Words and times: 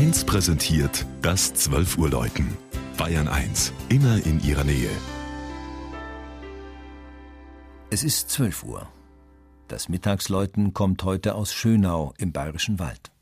1 0.00 0.24
präsentiert 0.24 1.04
das 1.20 1.52
12 1.52 1.98
Uhr 1.98 2.08
Läuten. 2.08 2.56
Bayern 2.96 3.28
1, 3.28 3.70
immer 3.90 4.16
in 4.24 4.42
ihrer 4.42 4.64
Nähe. 4.64 4.88
Es 7.90 8.02
ist 8.02 8.30
12 8.30 8.64
Uhr. 8.64 8.88
Das 9.68 9.90
Mittagsläuten 9.90 10.72
kommt 10.72 11.04
heute 11.04 11.34
aus 11.34 11.52
Schönau 11.52 12.14
im 12.16 12.32
Bayerischen 12.32 12.78
Wald. 12.78 13.12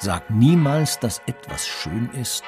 Sag 0.00 0.30
niemals, 0.30 1.00
dass 1.00 1.20
etwas 1.26 1.66
schön 1.66 2.08
ist, 2.10 2.44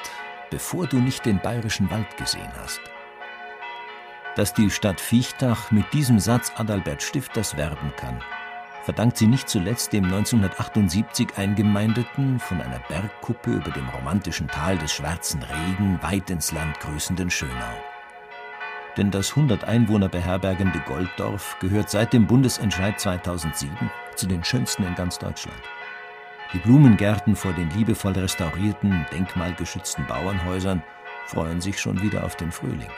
bevor 0.49 0.87
du 0.87 0.99
nicht 0.99 1.25
den 1.25 1.39
bayerischen 1.41 1.91
Wald 1.91 2.15
gesehen 2.15 2.51
hast. 2.57 2.79
Dass 4.37 4.53
die 4.53 4.69
Stadt 4.69 5.01
Viechtach 5.01 5.69
mit 5.69 5.91
diesem 5.91 6.19
Satz 6.19 6.53
Adalbert 6.55 7.03
Stifters 7.03 7.57
werben 7.57 7.91
kann, 7.97 8.23
verdankt 8.83 9.17
sie 9.17 9.27
nicht 9.27 9.49
zuletzt 9.49 9.91
dem 9.91 10.05
1978 10.05 11.37
eingemeindeten, 11.37 12.39
von 12.39 12.61
einer 12.61 12.79
Bergkuppe 12.87 13.51
über 13.51 13.71
dem 13.71 13.89
romantischen 13.89 14.47
Tal 14.47 14.77
des 14.77 14.93
Schwarzen 14.93 15.43
Regen 15.43 15.99
weit 16.01 16.29
ins 16.29 16.53
Land 16.53 16.79
grüßenden 16.79 17.29
Schönau. 17.29 17.83
Denn 18.95 19.11
das 19.11 19.31
100 19.31 19.65
Einwohner 19.65 20.07
beherbergende 20.07 20.79
Golddorf 20.87 21.57
gehört 21.59 21.89
seit 21.89 22.13
dem 22.13 22.27
Bundesentscheid 22.27 22.97
2007 22.97 23.91
zu 24.15 24.25
den 24.25 24.43
schönsten 24.45 24.85
in 24.85 24.95
ganz 24.95 25.19
Deutschland. 25.19 25.61
Die 26.53 26.59
Blumengärten 26.59 27.35
vor 27.37 27.53
den 27.53 27.69
liebevoll 27.69 28.11
restaurierten, 28.11 29.05
denkmalgeschützten 29.13 30.05
Bauernhäusern 30.05 30.83
freuen 31.25 31.61
sich 31.61 31.79
schon 31.79 32.01
wieder 32.01 32.25
auf 32.25 32.35
den 32.35 32.51
Frühling. 32.51 32.91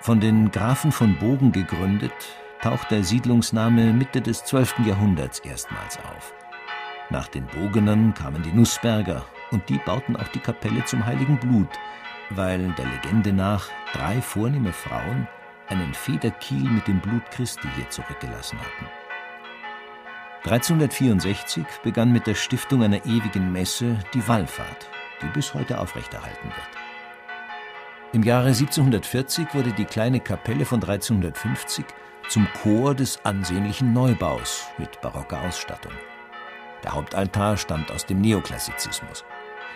Von 0.00 0.18
den 0.18 0.50
Grafen 0.50 0.90
von 0.90 1.18
Bogen 1.18 1.52
gegründet, 1.52 2.14
taucht 2.62 2.90
der 2.90 3.04
Siedlungsname 3.04 3.92
Mitte 3.92 4.22
des 4.22 4.42
12. 4.44 4.86
Jahrhunderts 4.86 5.40
erstmals 5.40 5.98
auf. 5.98 6.32
Nach 7.10 7.28
den 7.28 7.46
Bogenern 7.46 8.14
kamen 8.14 8.42
die 8.42 8.52
Nussberger 8.52 9.26
und 9.50 9.68
die 9.68 9.78
bauten 9.78 10.16
auch 10.16 10.28
die 10.28 10.38
Kapelle 10.38 10.82
zum 10.86 11.04
Heiligen 11.04 11.38
Blut, 11.38 11.68
weil 12.30 12.72
der 12.78 12.86
Legende 12.86 13.34
nach 13.34 13.68
drei 13.92 14.22
vornehme 14.22 14.72
Frauen 14.72 15.28
einen 15.68 15.92
Federkiel 15.92 16.70
mit 16.70 16.88
dem 16.88 17.00
Blut 17.00 17.30
Christi 17.30 17.68
hier 17.76 17.90
zurückgelassen 17.90 18.58
hatten. 18.58 19.01
1364 20.44 21.64
begann 21.84 22.10
mit 22.10 22.26
der 22.26 22.34
Stiftung 22.34 22.82
einer 22.82 23.06
ewigen 23.06 23.52
Messe 23.52 23.96
die 24.12 24.26
Wallfahrt, 24.26 24.88
die 25.22 25.28
bis 25.28 25.54
heute 25.54 25.78
aufrechterhalten 25.78 26.48
wird. 26.48 26.82
Im 28.12 28.24
Jahre 28.24 28.48
1740 28.48 29.54
wurde 29.54 29.70
die 29.72 29.84
kleine 29.84 30.18
Kapelle 30.18 30.64
von 30.64 30.80
1350 30.82 31.84
zum 32.28 32.48
Chor 32.60 32.96
des 32.96 33.24
ansehnlichen 33.24 33.92
Neubaus 33.92 34.66
mit 34.78 35.00
barocker 35.00 35.42
Ausstattung. 35.42 35.92
Der 36.82 36.92
Hauptaltar 36.92 37.56
stammt 37.56 37.92
aus 37.92 38.04
dem 38.04 38.20
Neoklassizismus. 38.20 39.24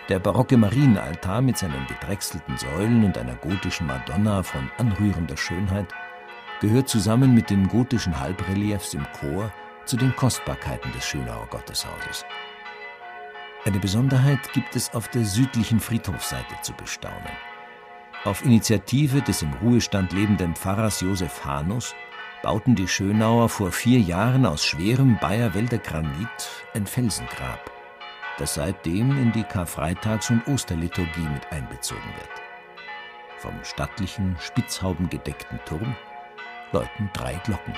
Der 0.09 0.19
barocke 0.19 0.57
Marienaltar 0.57 1.41
mit 1.41 1.57
seinen 1.57 1.87
gedrechselten 1.87 2.57
Säulen 2.57 3.05
und 3.05 3.17
einer 3.17 3.35
gotischen 3.35 3.87
Madonna 3.87 4.43
von 4.43 4.69
anrührender 4.77 5.37
Schönheit 5.37 5.87
gehört 6.59 6.89
zusammen 6.89 7.33
mit 7.33 7.49
den 7.49 7.69
gotischen 7.69 8.19
Halbreliefs 8.19 8.93
im 8.93 9.05
Chor 9.13 9.49
zu 9.87 9.97
den 9.97 10.15
Kostbarkeiten 10.15 10.91
des 10.91 11.05
Schönauer 11.05 11.47
Gotteshauses. 11.47 12.25
Eine 13.65 13.79
Besonderheit 13.79 14.53
gibt 14.53 14.75
es 14.75 14.93
auf 14.93 15.07
der 15.07 15.25
südlichen 15.25 15.79
Friedhofseite 15.79 16.55
zu 16.61 16.73
bestaunen. 16.73 17.31
Auf 18.23 18.43
Initiative 18.43 19.21
des 19.21 19.41
im 19.41 19.53
Ruhestand 19.61 20.11
lebenden 20.13 20.55
Pfarrers 20.55 21.01
Josef 21.01 21.45
Hanus 21.45 21.95
bauten 22.43 22.75
die 22.75 22.87
Schönauer 22.87 23.49
vor 23.49 23.71
vier 23.71 23.99
Jahren 23.99 24.45
aus 24.45 24.65
schwerem 24.65 25.17
Bayerwälder 25.19 25.77
Granit 25.77 26.49
ein 26.73 26.85
Felsengrab, 26.85 27.71
das 28.37 28.55
seitdem 28.55 29.11
in 29.11 29.31
die 29.31 29.43
Karfreitags- 29.43 30.29
und 30.29 30.47
Osterliturgie 30.47 31.27
mit 31.33 31.51
einbezogen 31.51 32.13
wird. 32.15 32.41
Vom 33.37 33.53
stattlichen, 33.63 34.35
spitzhaubengedeckten 34.39 35.59
Turm 35.65 35.95
läuten 36.71 37.09
drei 37.13 37.35
Glocken. 37.45 37.73